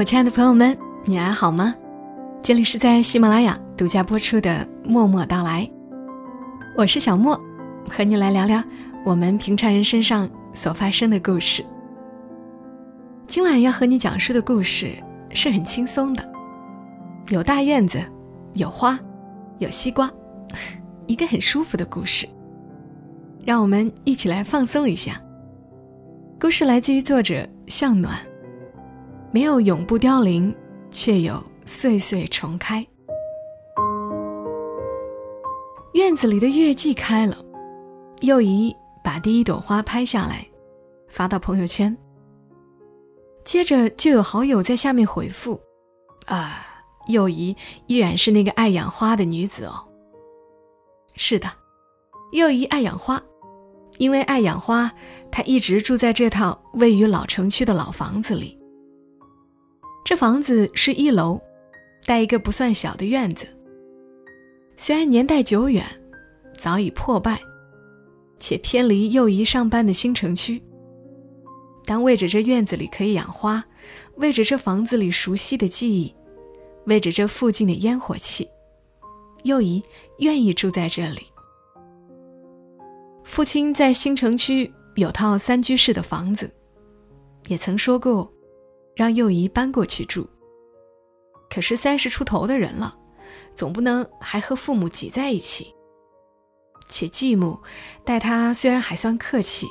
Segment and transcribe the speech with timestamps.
[0.00, 0.74] 我亲爱的朋友们，
[1.04, 1.74] 你还好吗？
[2.42, 4.50] 这里是在喜马拉雅独家播出的
[4.82, 5.62] 《默默到来》，
[6.74, 7.38] 我是小莫，
[7.90, 8.64] 和你来聊聊
[9.04, 11.62] 我们平常人身上所发生的故事。
[13.26, 14.96] 今晚要和你讲述的故事
[15.34, 16.32] 是很轻松的，
[17.28, 18.00] 有大院子，
[18.54, 18.98] 有花，
[19.58, 20.10] 有西瓜，
[21.06, 22.26] 一个很舒服的故事。
[23.44, 25.20] 让我们一起来放松一下。
[26.40, 28.18] 故事来自于作者向暖。
[29.32, 30.52] 没有永不凋零，
[30.90, 32.84] 却有岁岁重开。
[35.92, 37.36] 院子里的月季开了，
[38.22, 38.74] 幼仪
[39.04, 40.44] 把第一朵花拍下来，
[41.08, 41.96] 发到朋友圈。
[43.44, 45.60] 接着就有好友在下面回复
[46.26, 46.66] ：“啊，
[47.06, 49.84] 幼仪依然是那个爱养花的女子哦。”
[51.14, 51.48] 是的，
[52.32, 53.22] 幼仪爱养花，
[53.98, 54.90] 因为爱养花，
[55.30, 58.59] 她一直住在这套位于老城区的老房子里。
[60.04, 61.40] 这房子是一楼，
[62.04, 63.46] 带一个不算小的院子。
[64.76, 65.84] 虽然年代久远，
[66.58, 67.40] 早已破败，
[68.38, 70.60] 且偏离幼仪上班的新城区，
[71.84, 73.64] 但为着这院子里可以养花，
[74.16, 76.12] 为着这房子里熟悉的记忆，
[76.86, 78.48] 为着这附近的烟火气，
[79.44, 79.82] 幼仪
[80.18, 81.26] 愿意住在这里。
[83.22, 86.50] 父亲在新城区有套三居室的房子，
[87.46, 88.28] 也曾说过。
[89.00, 90.28] 让幼仪搬过去住。
[91.48, 92.94] 可是三十出头的人了，
[93.54, 95.74] 总不能还和父母挤在一起。
[96.86, 97.58] 且继母
[98.04, 99.66] 待他虽然还算客气，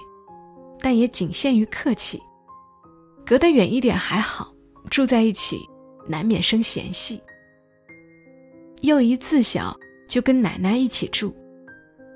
[0.79, 2.19] 但也仅限于客气。
[3.23, 4.51] 隔得远一点还好，
[4.89, 5.59] 住在一起
[6.07, 7.21] 难免生嫌隙。
[8.81, 9.77] 幼仪自小
[10.07, 11.31] 就跟奶奶一起住，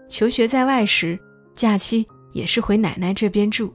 [0.09, 1.19] 求学在外时，
[1.53, 3.71] 假期也是回奶奶这边住。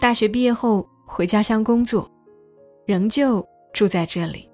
[0.00, 0.84] 大学毕业后。
[1.10, 2.08] 回家乡工作，
[2.84, 4.48] 仍旧住在这里。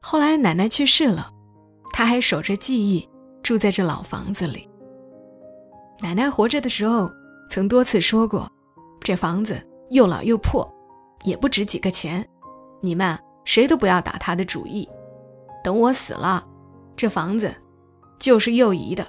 [0.00, 1.30] 后来奶奶去世了，
[1.92, 3.06] 他还守着记忆，
[3.42, 4.70] 住在这老房子里。
[6.00, 7.10] 奶奶活着的时候，
[7.50, 8.50] 曾多次说过，
[9.00, 9.60] 这房子
[9.90, 10.66] 又老又破，
[11.24, 12.26] 也不值几个钱，
[12.80, 14.88] 你们谁都不要打他的主意。
[15.64, 16.46] 等我死了，
[16.94, 17.52] 这房子
[18.16, 19.04] 就是幼仪的。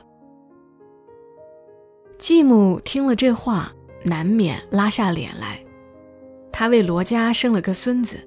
[2.17, 3.71] 继母听了这话。
[4.01, 5.61] 难免拉下脸来。
[6.59, 8.17] 她为罗家生了个孙子，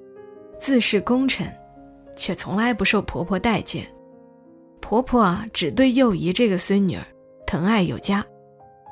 [0.59, 1.47] 自是功臣，
[2.15, 3.85] 却从来不受婆婆待见。
[4.81, 7.05] 婆婆，只对幼仪这个孙女儿
[7.45, 8.25] 疼爱有加，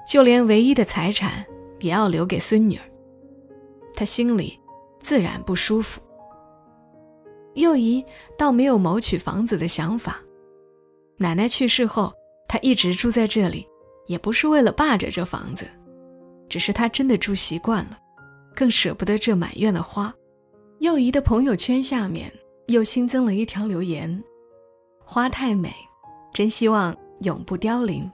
[0.07, 1.44] 就连唯一的财产
[1.80, 2.84] 也要留给孙女儿。
[3.96, 4.56] 她心里
[5.00, 6.00] 自然不舒服。
[7.56, 8.06] 幼仪
[8.38, 10.22] 倒没有谋取房子的想法。
[11.18, 12.13] 奶奶去世后，
[12.47, 13.68] 她一直住在这里，
[14.06, 15.66] 也不是为了霸着这房子。
[16.47, 17.97] 只是她真的住习惯了，
[18.56, 20.13] 更舍不得这满院的花。
[20.79, 22.31] 幼仪的朋友圈下面
[22.67, 24.23] 又新增了一条留言
[25.06, 25.73] ：“花太美，
[26.34, 28.09] 真希望永不凋零。”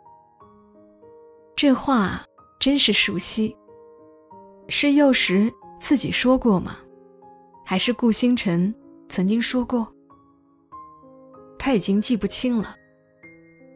[1.56, 2.24] 这话
[2.60, 3.56] 真是熟悉，
[4.68, 6.78] 是幼时自己说过吗？
[7.66, 8.74] 还是顾星辰
[9.10, 9.88] 曾经说过？
[11.58, 12.76] 他已经记不清了。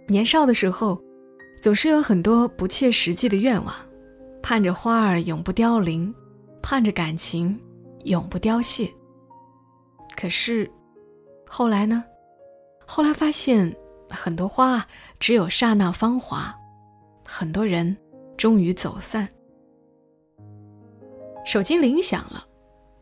[0.07, 1.01] 年少的时候，
[1.61, 3.73] 总是有很多不切实际的愿望。
[4.43, 6.13] 盼着花儿永不凋零，
[6.61, 7.59] 盼着感情
[8.05, 8.91] 永不凋谢。
[10.15, 10.69] 可是，
[11.47, 12.03] 后来呢？
[12.85, 13.73] 后来发现，
[14.09, 14.85] 很多花
[15.19, 16.53] 只有刹那芳华，
[17.25, 17.95] 很多人
[18.37, 19.27] 终于走散。
[21.45, 22.45] 手机铃响了，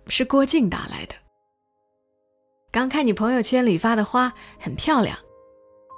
[0.07, 1.15] 是郭靖打来的。
[2.71, 5.17] 刚看你朋友圈里发的花很漂亮，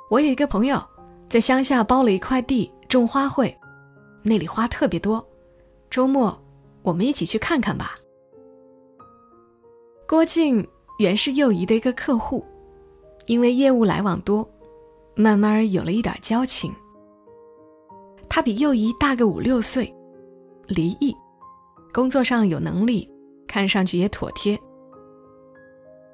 [0.09, 0.81] 我有一个朋友
[1.29, 3.53] 在乡下包了一块地种花卉，
[4.23, 5.23] 那里花特别多。
[5.89, 6.41] 周末，
[6.84, 7.96] 我们一起去看看吧。
[10.08, 10.68] 郭靖
[11.00, 12.46] 原是幼仪的一个客户，
[13.28, 14.47] 因为业务来往多，
[15.16, 16.74] 慢慢有了一点交情。
[18.30, 19.94] 他比幼仪大个五六岁，
[20.68, 21.16] 离异，
[21.94, 23.09] 工作上有能力，
[23.47, 24.59] 看上去也妥帖。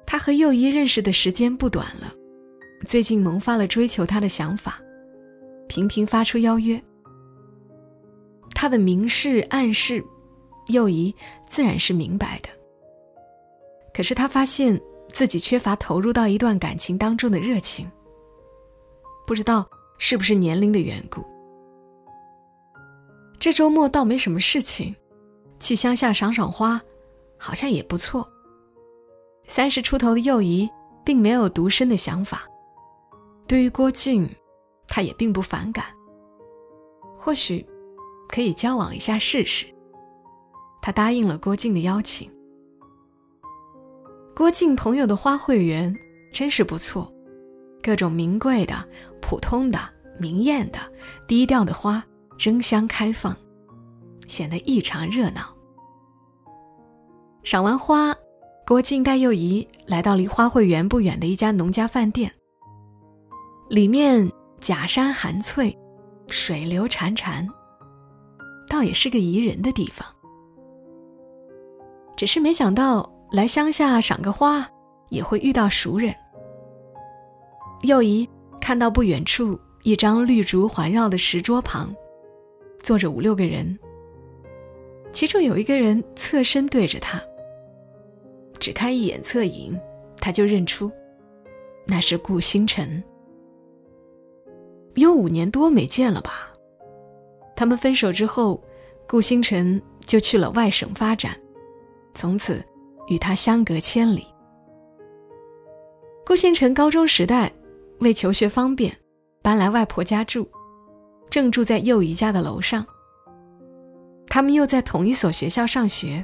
[0.06, 2.12] 他和幼仪认识的时间不短了，
[2.86, 4.80] 最近萌发了追求他的想法，
[5.68, 6.82] 频频发出邀约。
[8.54, 10.02] 他的明示暗示，
[10.68, 11.14] 右仪
[11.46, 12.48] 自然是明白的。
[13.92, 17.90] 可是他发现自己缺乏投入到一段感情当中的热情。
[19.26, 19.68] 不知道
[19.98, 21.24] 是不是年龄的缘故。
[23.38, 24.94] 这周末倒没什么事情，
[25.58, 26.80] 去乡下赏赏花，
[27.36, 28.28] 好像也不错。
[29.46, 30.68] 三十出头的右仪
[31.04, 32.46] 并没有独身的想法，
[33.46, 34.28] 对于郭靖，
[34.86, 35.84] 他也并不反感。
[37.16, 37.66] 或许。
[38.30, 39.64] 可以交往一下试试。
[40.80, 42.30] 他答应了郭靖的邀请。
[44.34, 45.94] 郭靖朋友的花卉园
[46.32, 47.12] 真是不错，
[47.82, 48.88] 各种名贵的、
[49.20, 49.80] 普通的、
[50.18, 50.78] 明艳的、
[51.26, 52.04] 低调的花
[52.36, 53.36] 争相开放，
[54.26, 55.52] 显得异常热闹。
[57.42, 58.14] 赏完花，
[58.66, 62.30] 郭靖带幼仪来到离花卉园不远的一家农家饭店。
[63.68, 64.30] 里面
[64.60, 65.76] 假山寒翠，
[66.28, 67.46] 水流潺潺，
[68.68, 70.06] 倒也是个宜人的地方。
[72.18, 73.10] 只是没想到。
[73.30, 74.66] 来乡下赏个花，
[75.10, 76.14] 也会遇到熟人。
[77.82, 78.26] 又一
[78.58, 81.94] 看到不远处一张绿竹环绕的石桌旁，
[82.80, 83.78] 坐着五六个人，
[85.12, 87.22] 其中有一个人侧身对着他。
[88.58, 89.78] 只看一眼侧影，
[90.16, 90.90] 他就认出，
[91.84, 93.04] 那是顾星辰。
[94.94, 96.50] 有五年多没见了吧？
[97.54, 98.58] 他们分手之后，
[99.06, 101.38] 顾星辰就去了外省发展，
[102.18, 102.60] 从此。
[103.10, 104.26] 与他相隔千里。
[106.26, 107.50] 顾星辰高中时代，
[108.00, 108.94] 为求学方便，
[109.40, 110.46] 搬来外婆家住，
[111.30, 112.84] 正住在幼仪家的楼上。
[114.26, 116.22] 他们又在同一所学校上学，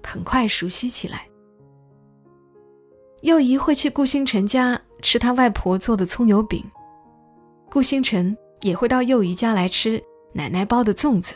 [0.00, 1.26] 很快熟悉起来。
[3.22, 6.62] 幼仪会去顾星辰家吃他外婆做的葱油饼，
[7.68, 10.00] 顾星辰也会到幼仪家来吃
[10.32, 11.34] 奶奶包的粽子。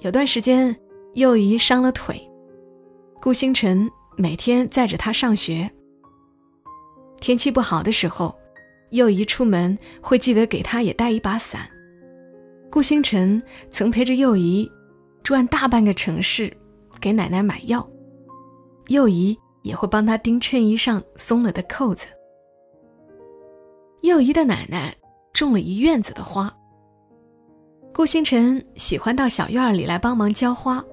[0.00, 0.76] 有段时间，
[1.14, 2.20] 幼仪伤了腿。
[3.20, 5.70] 顾星辰每天载着她上学。
[7.20, 8.34] 天气不好的时候，
[8.90, 11.68] 右仪出门会记得给他也带一把伞。
[12.70, 14.70] 顾星辰曾陪着幼仪
[15.22, 16.54] 转大半个城市，
[17.00, 17.88] 给奶奶买药。
[18.88, 22.06] 右仪也会帮他钉衬衣上松了的扣子。
[24.02, 24.94] 幼仪的奶奶
[25.32, 26.52] 种了一院子的花。
[27.94, 30.84] 顾星辰喜欢到小院里来帮忙浇花，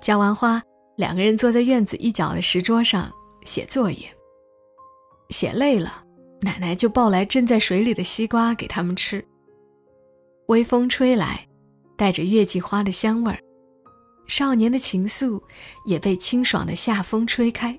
[0.00, 0.62] 浇完花。
[0.96, 3.08] 两个人坐在院子一角的石桌上
[3.44, 4.12] 写作业。
[5.30, 6.02] 写累了，
[6.40, 9.24] 奶奶就抱来浸在水里的西瓜给他们吃。
[10.48, 11.46] 微风吹来，
[11.96, 13.38] 带着月季花的香味儿，
[14.26, 15.40] 少年的情愫
[15.84, 17.78] 也被清爽的夏风吹开。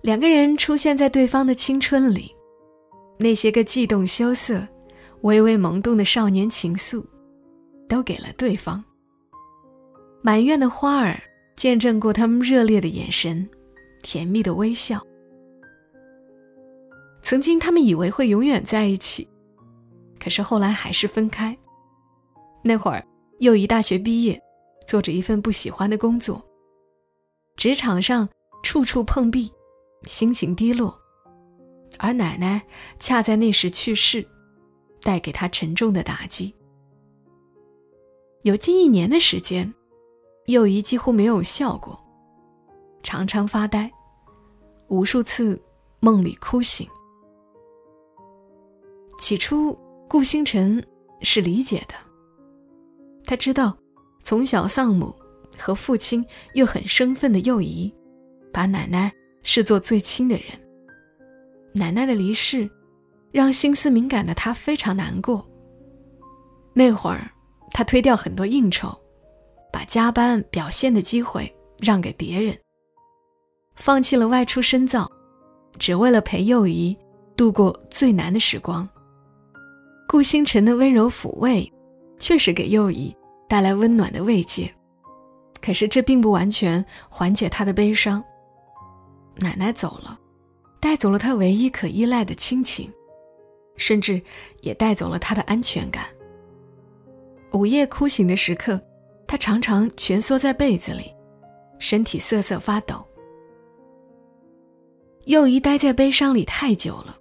[0.00, 2.34] 两个人出现在对方的青春里，
[3.18, 4.66] 那些个悸动羞涩、
[5.20, 7.04] 微微萌动的少年情愫，
[7.88, 8.82] 都给了对方。
[10.26, 11.22] 满院的花儿
[11.54, 13.46] 见证过他们热烈的眼神，
[14.02, 14.98] 甜蜜的微笑。
[17.22, 19.28] 曾经他们以为会永远在一起，
[20.18, 21.54] 可是后来还是分开。
[22.62, 23.06] 那会儿，
[23.40, 24.40] 又一大学毕业，
[24.86, 26.42] 做着一份不喜欢的工作，
[27.54, 28.26] 职场上
[28.62, 29.52] 处处碰壁，
[30.04, 30.98] 心情低落。
[31.98, 32.62] 而奶奶
[32.98, 34.26] 恰在那时去世，
[35.02, 36.54] 带给他沉重的打击。
[38.44, 39.70] 有近一年的时间。
[40.46, 41.98] 幼仪几乎没有笑过，
[43.02, 43.90] 常常发呆，
[44.88, 45.60] 无数次
[46.00, 46.86] 梦里哭醒。
[49.18, 50.84] 起初，顾星辰
[51.22, 51.94] 是理解的，
[53.24, 53.74] 他知道
[54.22, 55.14] 从小丧母
[55.58, 57.92] 和父亲又很生分的幼仪，
[58.52, 59.10] 把奶奶
[59.42, 60.44] 视作最亲的人。
[61.72, 62.70] 奶奶的离世，
[63.32, 65.44] 让心思敏感的他非常难过。
[66.74, 67.30] 那会儿，
[67.70, 68.94] 他推掉很多应酬。
[69.74, 72.56] 把加班表现的机会让给别人，
[73.74, 75.10] 放弃了外出深造，
[75.80, 76.96] 只为了陪幼仪
[77.36, 78.88] 度过最难的时光。
[80.06, 81.68] 顾星辰的温柔抚慰，
[82.18, 83.12] 确实给幼仪
[83.48, 84.72] 带来温暖的慰藉，
[85.60, 88.22] 可是这并不完全缓解他的悲伤。
[89.34, 90.16] 奶奶走了，
[90.78, 92.88] 带走了他唯一可依赖的亲情，
[93.74, 94.22] 甚至
[94.60, 96.06] 也带走了他的安全感。
[97.50, 98.80] 午夜哭醒的时刻。
[99.26, 101.14] 他常常蜷缩在被子里，
[101.78, 103.04] 身体瑟瑟发抖。
[105.24, 107.16] 幼仪待在悲伤里太久了，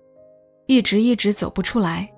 [0.68, 2.10] 一直一直走不出来。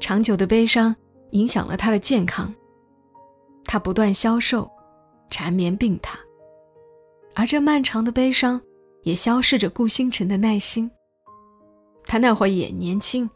[0.00, 0.94] 长久的悲伤
[1.30, 2.52] 影响了他的健康，
[3.64, 4.68] 他不断消瘦，
[5.30, 6.14] 缠绵病榻。
[7.34, 8.60] 而这漫长的悲伤，
[9.04, 10.90] 也消逝着顾星辰的耐心。
[12.04, 13.30] 他那会儿也年轻，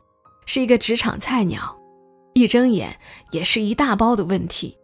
[0.45, 1.75] 是一个职场菜鸟，
[2.35, 2.95] 一睁眼
[3.31, 4.77] 也是一大包的问题。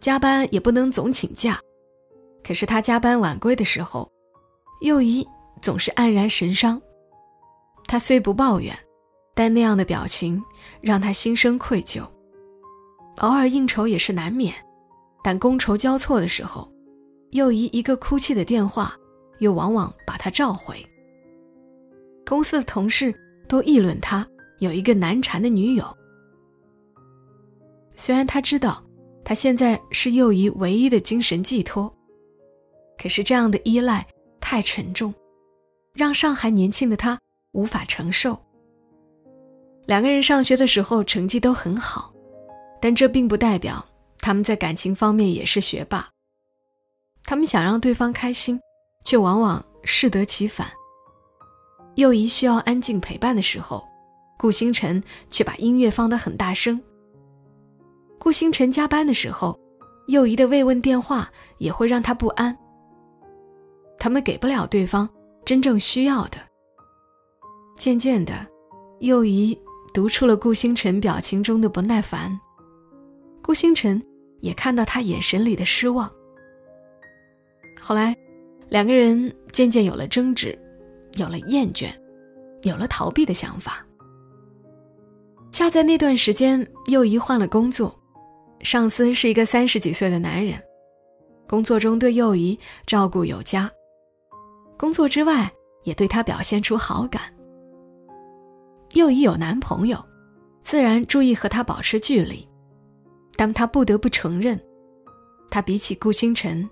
[0.00, 1.60] 加班也不能总请假，
[2.44, 4.10] 可是他加班晚归的时候，
[4.80, 5.26] 幼仪
[5.60, 6.80] 总是黯然神伤。
[7.86, 8.76] 他虽不抱怨，
[9.34, 10.42] 但那样的表情
[10.80, 12.02] 让他心生愧疚。
[13.18, 14.54] 偶尔应酬也是难免，
[15.24, 16.70] 但觥筹交错的时候，
[17.32, 18.96] 幼仪一个哭泣的电话，
[19.40, 20.76] 又往往把他召回。
[22.24, 23.12] 公司的同事
[23.48, 24.24] 都议论他
[24.60, 25.84] 有一个难缠的女友，
[27.96, 28.80] 虽然他知道。
[29.28, 31.94] 他现在是幼仪唯一的精神寄托，
[32.96, 34.06] 可是这样的依赖
[34.40, 35.12] 太沉重，
[35.92, 37.20] 让上海年轻的他
[37.52, 38.38] 无法承受。
[39.84, 42.10] 两个人上学的时候成绩都很好，
[42.80, 43.84] 但这并不代表
[44.18, 46.08] 他们在感情方面也是学霸。
[47.24, 48.58] 他们想让对方开心，
[49.04, 50.72] 却往往适得其反。
[51.96, 53.86] 幼仪需要安静陪伴的时候，
[54.38, 56.82] 顾星辰却把音乐放得很大声。
[58.28, 59.58] 顾星辰加班的时候，
[60.08, 62.54] 幼仪的慰问电话也会让他不安。
[63.98, 65.08] 他们给不了对方
[65.46, 66.36] 真正需要的。
[67.74, 68.46] 渐渐的，
[69.00, 69.58] 幼仪。
[69.94, 72.38] 读出了顾星辰表情中的不耐烦，
[73.42, 74.00] 顾星辰
[74.42, 76.06] 也看到他眼神里的失望。
[77.80, 78.14] 后来，
[78.68, 80.56] 两个人渐渐有了争执，
[81.14, 81.90] 有了厌倦，
[82.64, 83.82] 有了逃避的想法。
[85.50, 87.97] 恰在那段时间，又一换了工作，
[88.60, 90.60] 上司是一个三十几岁的男人，
[91.48, 93.70] 工作中对幼仪照顾有加，
[94.76, 95.50] 工作之外
[95.84, 97.22] 也对她表现出好感。
[98.94, 100.02] 幼仪有男朋友，
[100.62, 102.46] 自然注意和他保持距离，
[103.36, 104.58] 但他不得不承认，
[105.50, 106.68] 他比起顾星辰，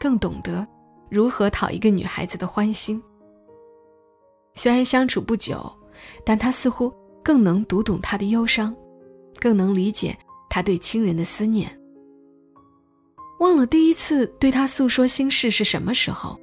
[0.00, 0.66] 更懂得
[1.10, 3.00] 如何讨一个女孩子的欢心。
[4.54, 5.70] 虽然相处不久，
[6.24, 6.92] 但他似乎
[7.22, 8.74] 更能读懂她的忧伤，
[9.38, 10.18] 更能理解
[10.48, 11.70] 他对亲人的思念。
[13.40, 16.38] 忘了第一次对他诉说心事是什么时候，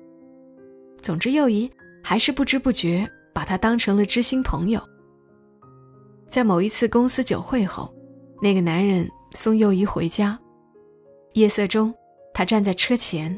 [1.02, 1.70] 总之，幼仪
[2.04, 4.82] 还是不知不觉把他当成了知心朋友。
[6.30, 7.94] 在某一次公司酒会后，
[8.42, 10.40] 那个男人送幼仪回家。
[11.34, 11.94] 夜色中，
[12.34, 13.38] 他站在车前，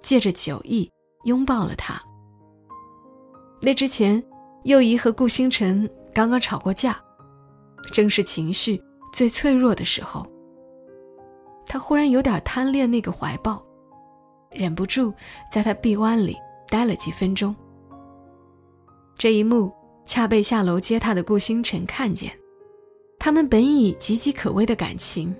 [0.00, 0.88] 借着酒意
[1.24, 2.00] 拥抱了她。
[3.60, 4.22] 那之前，
[4.62, 7.00] 幼仪和顾星辰刚刚吵过架，
[7.92, 8.80] 正是情绪
[9.12, 10.26] 最脆弱的时候。
[11.66, 13.64] 他忽然有点贪恋那个怀抱，
[14.50, 15.14] 忍不住
[15.52, 16.36] 在他臂弯里
[16.68, 17.54] 待了几分钟。
[19.16, 19.72] 这一幕。
[20.04, 22.30] 恰被下楼接他的顾星辰看见，
[23.20, 25.34] 他们本已岌岌可危的感情，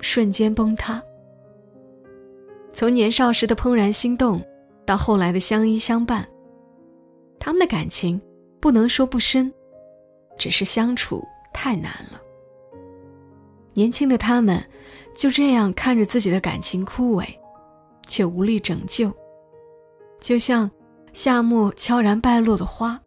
[0.00, 1.02] 瞬间崩塌。
[2.72, 4.40] 从年少时的怦然心动，
[4.86, 6.26] 到后来的相依相伴，
[7.40, 8.18] 他们的感情
[8.60, 9.52] 不能说不深，
[10.38, 11.20] 只是相处
[11.52, 12.22] 太难了。
[13.74, 14.64] 年轻的他们
[15.14, 17.26] 就这样看着自己的感情枯萎，
[18.06, 19.12] 却无力拯救，
[20.20, 20.70] 就像
[21.12, 23.00] 夏末悄然败落的花。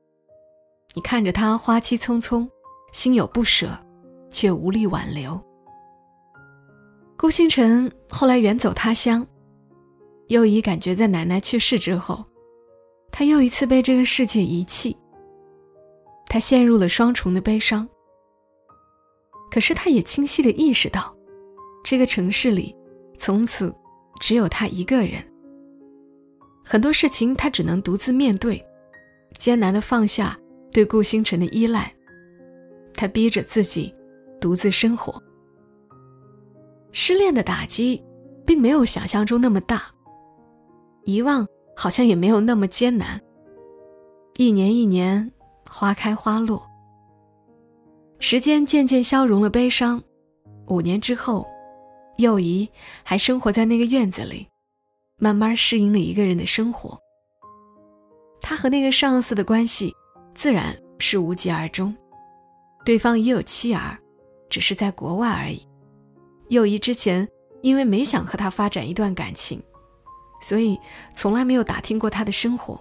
[0.94, 2.48] 你看着他花期匆匆，
[2.92, 3.70] 心有不舍，
[4.30, 5.40] 却无力挽留。
[7.18, 9.26] 顾星辰后来远走他乡，
[10.28, 12.24] 又一感觉在奶奶去世之后，
[13.12, 14.96] 他又一次被这个世界遗弃。
[16.28, 17.88] 他陷入了双重的悲伤。
[19.50, 21.16] 可是他也清晰的意识到，
[21.84, 22.76] 这个城市里，
[23.18, 23.74] 从此
[24.20, 25.24] 只有他一个人。
[26.64, 28.64] 很多事情他只能独自面对，
[29.38, 30.38] 艰难的放下。
[30.70, 31.92] 对顾星辰的依赖，
[32.94, 33.92] 他逼着自己
[34.40, 35.20] 独自生活。
[36.92, 38.04] 失恋的打击，
[38.46, 39.84] 并没有想象中那么大。
[41.04, 43.20] 遗忘好像也没有那么艰难。
[44.36, 45.32] 一年一年，
[45.68, 46.64] 花开花落，
[48.20, 50.02] 时间渐渐消融了悲伤。
[50.68, 51.46] 五年之后，
[52.18, 52.68] 幼仪
[53.04, 54.48] 还生活在那个院子里，
[55.18, 56.98] 慢慢适应了一个人的生活。
[58.42, 59.94] 他和那个上司的关系。
[60.36, 61.92] 自然是无疾而终，
[62.86, 63.98] 对方已有妻儿，
[64.52, 65.68] 只是在国外而已。
[66.50, 67.28] 幼仪之前
[67.64, 69.60] 因为没想和他发展一段感情，
[70.40, 70.80] 所以
[71.16, 72.80] 从来没有打听过他的生活。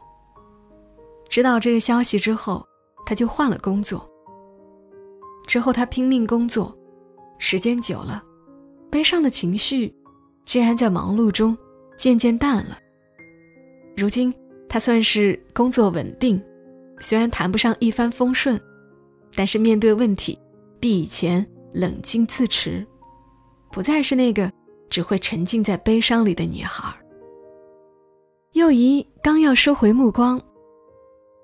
[1.31, 2.63] 知道这个消息之后，
[3.07, 4.07] 他就换了工作。
[5.47, 6.77] 之后他拼命工作，
[7.39, 8.23] 时间久了，
[8.91, 9.95] 悲伤的情绪
[10.45, 11.57] 竟然在忙碌中
[11.97, 12.79] 渐渐淡了。
[13.97, 14.35] 如今
[14.69, 16.43] 他算是工作稳定。
[16.99, 18.59] 虽然谈不上一帆风顺，
[19.35, 20.39] 但是面对问题，
[20.81, 22.87] 比以前冷静自持，
[23.71, 24.51] 不再是那个
[24.89, 26.91] 只会沉浸在悲伤里的女孩。
[28.53, 30.41] 幼仪刚要收回目光，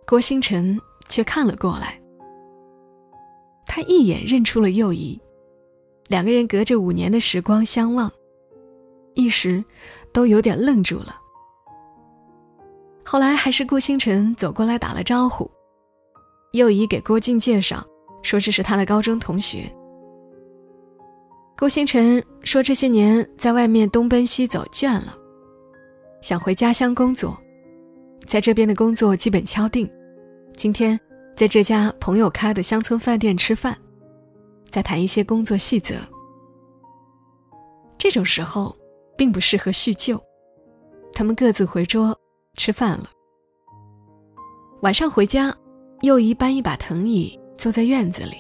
[0.07, 2.02] 郭星辰却看了过来。
[3.67, 5.19] 他一眼认出了幼仪，
[6.09, 8.11] 两个人隔着五年的时光相望，
[9.15, 9.65] 一时
[10.13, 11.17] 都有点愣住了。
[13.05, 15.51] 后来还是顾星辰走过来打了招呼，
[16.53, 17.85] 右仪给郭靖介绍，
[18.23, 19.71] 说这是他的高中同学。
[21.59, 25.17] 顾星辰说这些年在外面东奔西走倦了，
[26.21, 27.39] 想回家乡工作，
[28.27, 29.89] 在这边的工作基本敲定，
[30.55, 30.99] 今天
[31.35, 33.77] 在这家朋友开的乡村饭店吃饭，
[34.71, 35.97] 再谈一些工作细则。
[37.99, 38.77] 这种时候
[39.17, 40.21] 并不适合叙旧，
[41.13, 42.17] 他们各自回桌
[42.57, 43.09] 吃饭了。
[44.83, 45.55] 晚上回家，
[46.03, 48.37] 又一搬一把藤椅坐在院子里，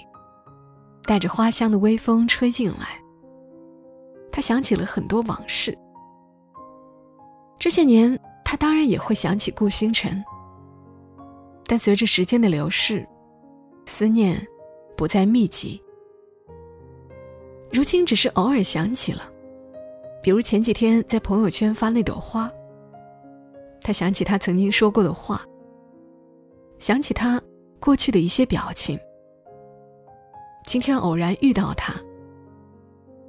[1.04, 3.00] 带着花香的微风吹进来。
[4.30, 5.76] 他想起了很多往事。
[7.58, 10.22] 这些年，他当然也会想起顾星辰，
[11.66, 13.07] 但随着时间的流逝，
[13.87, 14.47] 思念
[14.97, 15.83] 不再密集。
[17.73, 19.23] 如今只是偶尔想起了，
[20.23, 22.50] 比如前几天在朋友圈发那朵花。
[23.81, 25.45] 他想起他曾经说过的话，
[26.78, 27.42] 想起他
[27.81, 28.99] 过去的一些表情。
[30.66, 31.95] 今天偶然遇到他，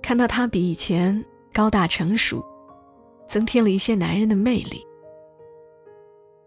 [0.02, 2.46] 看到他比以前高大成熟，
[3.28, 4.86] 增添了一些男人的魅力。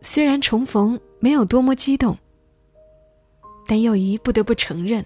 [0.08, 2.16] 虽然重逢没有多么激动，
[3.66, 5.04] 但又一不得不承认，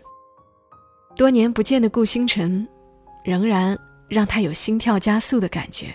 [1.16, 2.68] 多年不见的顾星辰。
[3.24, 3.76] 仍然
[4.08, 5.94] 让他有心跳加速的感觉，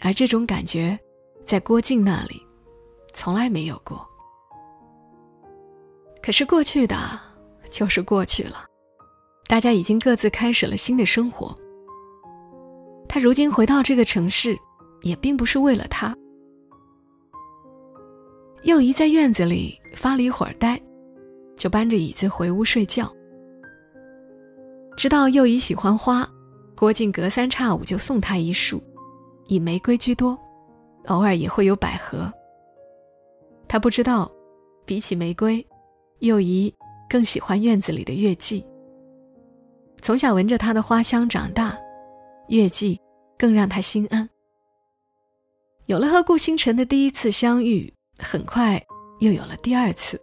[0.00, 0.98] 而这种感觉，
[1.44, 2.40] 在郭靖那里，
[3.12, 4.04] 从来没有过。
[6.22, 6.96] 可是过去的，
[7.70, 8.64] 就是过去了，
[9.46, 11.56] 大家已经各自开始了新的生活。
[13.08, 14.58] 他如今回到这个城市，
[15.02, 16.16] 也并不是为了他。
[18.62, 20.80] 幼仪在院子里发了一会儿呆，
[21.56, 23.10] 就搬着椅子回屋睡觉。
[24.96, 26.28] 知道幼仪喜欢花，
[26.76, 28.82] 郭靖隔三差五就送她一束，
[29.46, 30.38] 以玫瑰居多，
[31.06, 32.30] 偶尔也会有百合。
[33.66, 34.30] 他不知道，
[34.84, 35.64] 比起玫瑰，
[36.18, 36.72] 幼仪
[37.08, 38.66] 更喜欢院子里的月季。
[40.02, 41.78] 从小闻着它的花香长大，
[42.48, 43.00] 月季
[43.38, 44.28] 更让他心安。
[45.86, 48.80] 有了和顾星辰的第一次相遇，很快
[49.18, 50.20] 又有了第二次。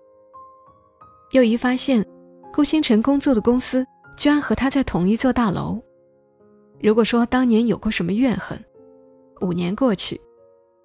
[1.32, 2.06] 又一发现，
[2.54, 3.86] 顾星辰工作的公司。
[4.18, 5.80] 居然和他在同一座大楼。
[6.82, 8.60] 如果说当年有过什么怨恨，
[9.42, 10.20] 五年过去，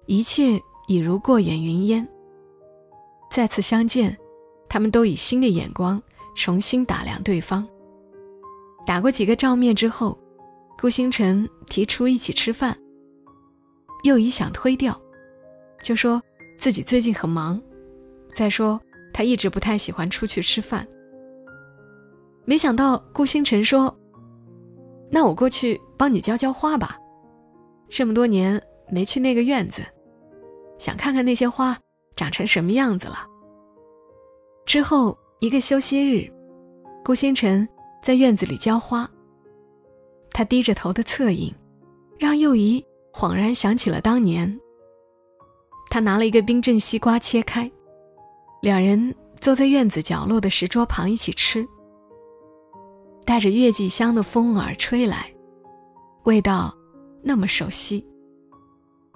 [0.05, 2.07] 一切已如过眼云烟。
[3.31, 4.15] 再次相见，
[4.69, 5.99] 他们都以新的眼光
[6.35, 7.67] 重新打量对方。
[8.85, 10.15] 打过几个照面之后，
[10.79, 12.77] 顾星辰提出一起吃饭。
[14.03, 14.95] 又一想推掉，
[15.81, 16.21] 就说
[16.57, 17.61] 自己最近很忙，
[18.33, 18.79] 再说
[19.13, 20.87] 他一直不太喜欢出去吃饭。
[22.45, 23.95] 没想到顾星辰说
[25.09, 26.97] ：“那我过去帮你浇浇花吧，
[27.89, 29.81] 这么多年没去那个院子，
[30.77, 31.77] 想看看那些花
[32.15, 33.25] 长成什么样子了。”
[34.65, 36.31] 之后一个休息日，
[37.03, 37.67] 顾星辰
[38.01, 39.09] 在院子里浇花。
[40.31, 41.53] 他低着头的侧影，
[42.17, 44.59] 让幼仪恍然想起了当年。
[45.93, 47.71] 他拿了一个冰镇西瓜切开，
[48.63, 51.63] 两人坐在院子角落的石桌旁一起吃。
[53.25, 55.31] 带着月季香的风儿吹来，
[56.23, 56.75] 味道
[57.21, 58.03] 那么熟悉。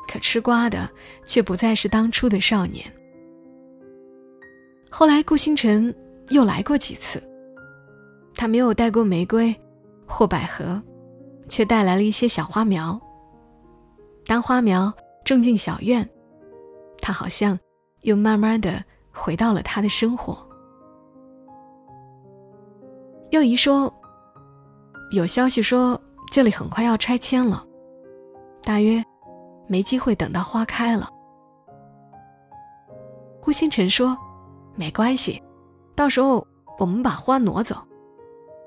[0.07, 0.87] 可吃瓜的
[1.25, 2.85] 却不再是当初的少年。
[4.91, 5.91] 后来顾星辰
[6.29, 7.19] 又来过几次，
[8.35, 9.51] 他没有带过玫瑰
[10.05, 10.79] 或百合，
[11.49, 13.01] 却带来了一些小花苗。
[14.27, 14.93] 当花苗
[15.25, 16.07] 种进小院，
[17.01, 17.57] 他好像
[18.01, 20.37] 又慢慢的回到了他的生活。
[23.31, 23.93] 幼仪说
[25.11, 25.99] ：“有消息说
[26.31, 27.65] 这里很快要拆迁了，
[28.63, 29.03] 大约
[29.67, 31.09] 没机会等到花开了。”
[33.41, 34.17] 顾星辰说
[34.75, 35.41] ：“没关系，
[35.95, 36.45] 到时候
[36.77, 37.77] 我们把花挪走。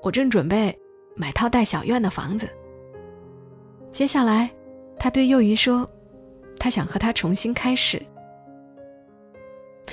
[0.03, 0.77] 我正准备
[1.15, 2.49] 买套带小院的房子。”
[3.91, 4.49] 接下来，
[4.97, 5.87] 他对幼仪说
[6.57, 8.01] ：“他想和她重新开始，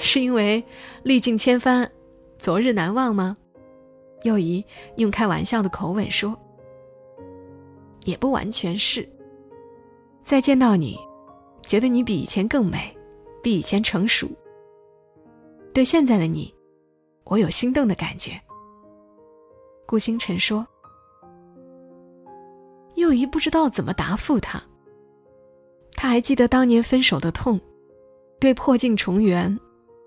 [0.00, 0.64] 是因为
[1.02, 1.90] 历尽千帆，
[2.38, 3.36] 昨日难忘吗？”
[4.24, 4.64] 幼仪
[4.96, 6.36] 用开玩笑的口吻说
[8.04, 9.08] ：“也不完全是。
[10.22, 10.98] 再见到你，
[11.62, 12.96] 觉得你比以前更美，
[13.42, 14.28] 比以前成熟。
[15.72, 16.52] 对现在的你，
[17.24, 18.32] 我有心动的感觉。”
[19.86, 20.66] 顾星辰说。
[22.94, 24.60] 幼仪不知道怎么答复他。
[25.92, 27.60] 他还记得当年分手的痛，
[28.40, 29.56] 对破镜重圆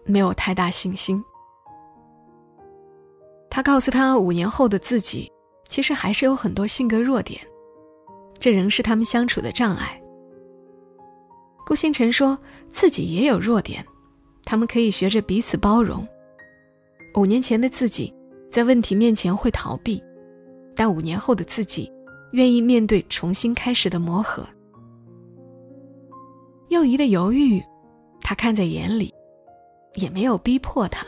[0.06, 1.24] 没有太大信心。
[3.50, 5.32] 他告诉他，五年后的自己，
[5.68, 7.42] 其实还是有很多性格弱点，
[8.40, 10.02] 这仍是他们相处的障碍。
[11.66, 12.38] 顾星辰说
[12.72, 13.86] 自己也有弱点，
[14.46, 16.08] 他们可以学着彼此包容。
[17.16, 18.14] 五年前的自己，
[18.50, 20.02] 在问题面前会逃避，
[20.76, 21.92] 但五年后的自己，
[22.32, 24.48] 愿意面对重新开始的磨合。
[26.70, 27.62] 幼仪的犹豫，
[28.22, 29.14] 他看在眼里，
[29.96, 31.06] 也没有逼迫他，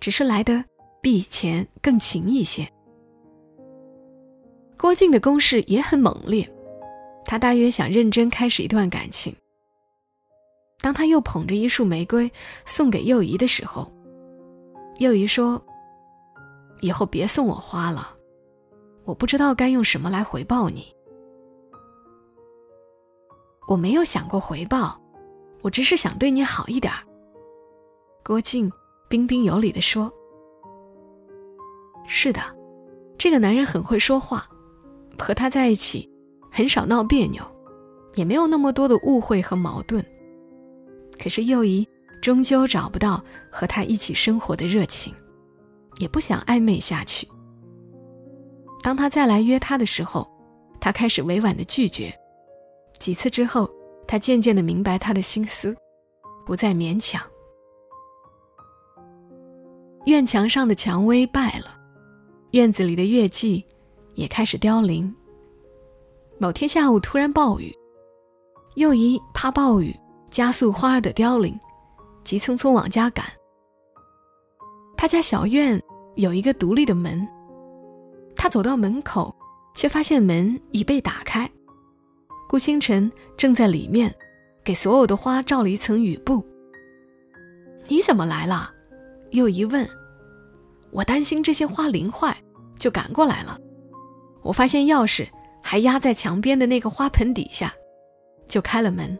[0.00, 0.64] 只是来的。
[1.02, 2.66] 比以前更勤一些。
[4.78, 6.50] 郭靖的攻势也很猛烈，
[7.26, 9.36] 他大约想认真开始一段感情，
[10.80, 12.32] 当他又捧着一束玫瑰
[12.64, 13.92] 送给幼仪的时候，
[14.98, 15.62] 幼仪说
[16.80, 18.16] ：“以后别送我花了，
[19.04, 20.86] 我不知道该用什么来回报你。”
[23.68, 24.98] 我没有想过回报，
[25.60, 27.04] 我只是想对你好一点儿。
[28.24, 28.72] 郭靖
[29.06, 30.10] 彬彬有礼地说
[32.08, 32.40] ：“是的，
[33.18, 34.48] 这个男人很会说话，
[35.18, 36.10] 和他在一起
[36.50, 37.44] 很少闹别扭，
[38.14, 40.02] 也没有那么多的误会和矛盾。
[41.20, 41.86] 可是幼仪
[42.22, 45.14] 终究找不到和他一起生活的热情，
[45.98, 47.28] 也不想暧昧下去。
[48.82, 50.26] 当他再来约他的时候，
[50.80, 52.10] 他开始委婉的拒绝。”
[52.98, 53.70] 几次之后，
[54.08, 55.76] 他渐渐的明白他的心思，
[56.46, 57.20] 不再勉强。
[60.06, 61.78] 院墙上的蔷薇败了，
[62.50, 63.64] 院子里的月季
[64.14, 65.12] 也开始凋零。
[66.38, 67.74] 某天下午突然暴雨，
[68.74, 69.96] 幼仪怕暴雨
[70.30, 71.58] 加速花儿的凋零，
[72.22, 73.24] 急匆匆往家赶。
[74.94, 75.80] 他家小院
[76.16, 77.26] 有一个独立的门，
[78.36, 79.34] 他走到门口，
[79.74, 81.50] 却发现门已被打开。
[82.46, 84.14] 顾星辰正在里面，
[84.62, 86.44] 给所有的花罩了一层雨布。
[87.88, 88.73] 你怎么来了？
[89.34, 89.88] 又一问，
[90.92, 92.36] 我担心这些花淋坏，
[92.78, 93.58] 就赶过来了。
[94.42, 95.28] 我发现钥匙
[95.60, 97.74] 还压在墙边的那个花盆底下，
[98.48, 99.18] 就开了门。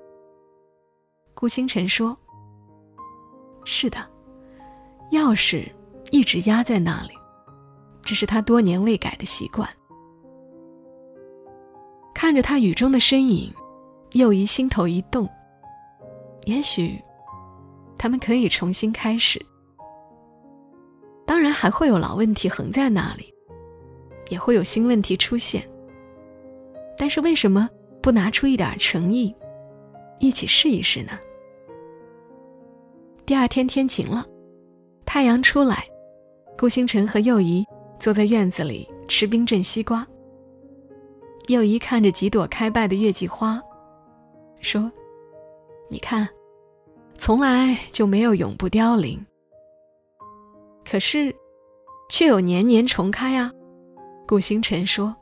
[1.34, 2.16] 顾星辰说
[3.66, 3.98] ：“是的，
[5.10, 5.68] 钥匙
[6.12, 7.14] 一直压在那里，
[8.00, 9.68] 这是他多年未改的习惯。”
[12.14, 13.52] 看着他雨中的身影，
[14.12, 15.28] 又一心头一动。
[16.44, 17.02] 也许，
[17.98, 19.44] 他们可以重新开始。
[21.54, 23.32] 还会有老问题横在那里，
[24.28, 25.66] 也会有新问题出现。
[26.98, 27.68] 但是，为什么
[28.02, 29.34] 不拿出一点诚意，
[30.18, 31.18] 一起试一试呢？
[33.24, 34.26] 第二天天晴了，
[35.06, 35.86] 太阳出来，
[36.58, 37.64] 顾星辰和幼仪
[37.98, 40.06] 坐在院子里吃冰镇西瓜。
[41.48, 43.60] 又一看着几朵开败的月季花，
[44.60, 44.90] 说
[45.90, 46.28] ：“你看，
[47.18, 49.18] 从来就没有永不凋零。
[50.84, 51.34] 可是，
[52.14, 53.50] 却有年年重开啊。”
[54.24, 55.12] 顾星辰说：“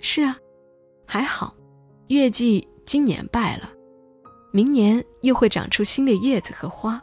[0.00, 0.34] 是啊，
[1.06, 1.54] 还好，
[2.08, 3.68] 月季今年败了，
[4.54, 6.98] 明年又会长出新的叶子和花。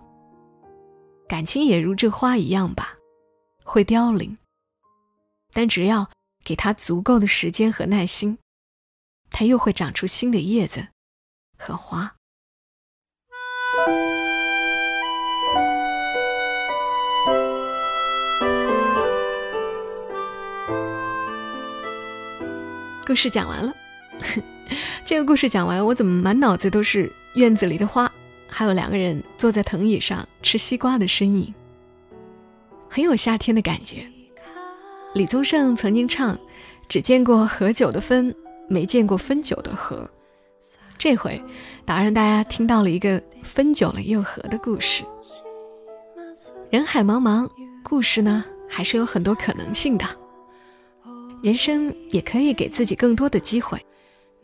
[1.27, 2.95] 感情也如这花一样吧，
[3.63, 4.35] 会凋零，
[5.53, 6.09] 但只要……”
[6.43, 8.35] 给他足够的时间和耐心，
[9.29, 10.83] 他又会长出新的叶子
[11.55, 12.11] 和花。
[23.05, 23.73] 故事讲完了，
[25.03, 28.09] 这个故事讲完，我怎么满脑子都是院子里的花，
[28.47, 31.53] 还有两个人坐在藤椅上吃西瓜的身影，
[32.89, 34.05] 很有夏天的感觉。
[35.13, 36.37] 李宗盛曾经唱
[36.87, 38.33] ：“只见过合酒的分，
[38.69, 40.09] 没见过分酒的合。”
[40.97, 41.43] 这回，
[41.85, 45.03] 倒让大家听到了一个分久了又合的故事。
[46.69, 47.49] 人海茫茫，
[47.83, 50.05] 故事呢还是有很多可能性的。
[51.41, 53.83] 人生也可以给自己更多的机会。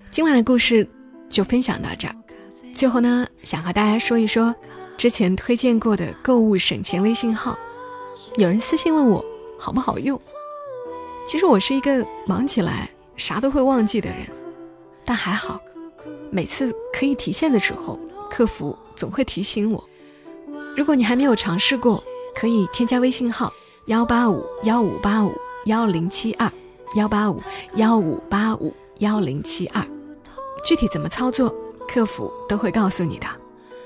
[0.10, 0.88] 今晚的故事
[1.30, 2.16] 就分享到这儿。
[2.74, 4.54] 最后呢，想和大家说一说
[4.98, 7.58] 之前推荐过的购物省钱微信号。
[8.36, 9.24] 有人私信问我
[9.60, 10.20] 好不好用。
[11.28, 14.26] 其实我是一个忙起来啥都会忘记的人，
[15.06, 15.62] 但还好，
[16.32, 19.88] 每次可以提现的时候，客服总会提醒我。
[20.76, 22.04] 如果你还没有尝试过，
[22.36, 23.54] 可以添加微信号
[23.86, 25.32] 幺八五幺五八五
[25.66, 26.52] 幺零七二
[26.98, 27.40] 幺八五
[27.76, 29.86] 幺五八五幺零七二，
[30.66, 31.56] 具体怎么操作，
[31.88, 33.28] 客服都会告诉你的。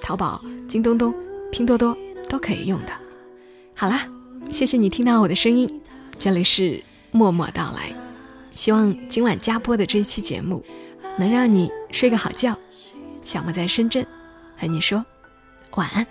[0.02, 1.14] 淘宝、京东东、
[1.52, 1.96] 拼多多
[2.30, 2.94] 都可以用的。
[3.76, 4.08] 好啦，
[4.50, 5.82] 谢谢你听到我的声音，
[6.18, 6.82] 这里是。
[7.14, 7.94] 默默到来，
[8.52, 10.64] 希望今晚加播的这一期节目，
[11.18, 12.56] 能让你睡个好觉。
[13.22, 14.08] 小莫在深圳，
[14.58, 15.06] 和你说
[15.72, 16.08] 晚安。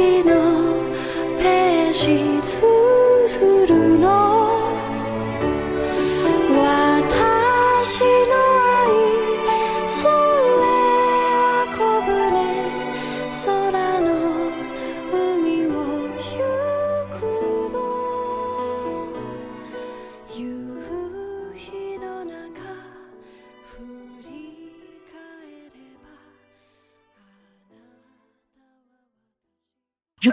[0.00, 0.39] happy know.